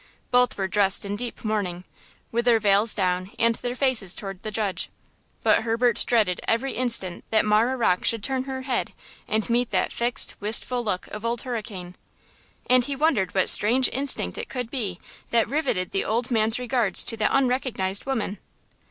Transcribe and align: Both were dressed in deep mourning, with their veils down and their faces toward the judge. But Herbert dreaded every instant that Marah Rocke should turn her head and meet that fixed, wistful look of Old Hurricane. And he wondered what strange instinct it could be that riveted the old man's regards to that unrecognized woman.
Both 0.31 0.57
were 0.57 0.67
dressed 0.67 1.05
in 1.05 1.15
deep 1.15 1.45
mourning, 1.45 1.83
with 2.31 2.45
their 2.45 2.57
veils 2.59 2.95
down 2.95 3.29
and 3.37 3.53
their 3.53 3.75
faces 3.75 4.15
toward 4.15 4.41
the 4.41 4.49
judge. 4.49 4.89
But 5.43 5.61
Herbert 5.61 6.03
dreaded 6.07 6.41
every 6.47 6.73
instant 6.73 7.23
that 7.29 7.45
Marah 7.45 7.77
Rocke 7.77 8.03
should 8.03 8.23
turn 8.23 8.45
her 8.45 8.63
head 8.63 8.93
and 9.27 9.47
meet 9.47 9.69
that 9.69 9.91
fixed, 9.91 10.41
wistful 10.41 10.83
look 10.83 11.05
of 11.09 11.23
Old 11.23 11.43
Hurricane. 11.43 11.95
And 12.67 12.83
he 12.85 12.95
wondered 12.95 13.35
what 13.35 13.47
strange 13.47 13.89
instinct 13.93 14.39
it 14.39 14.49
could 14.49 14.71
be 14.71 14.99
that 15.29 15.47
riveted 15.47 15.91
the 15.91 16.03
old 16.03 16.31
man's 16.31 16.57
regards 16.57 17.03
to 17.03 17.15
that 17.17 17.29
unrecognized 17.31 18.07
woman. 18.07 18.39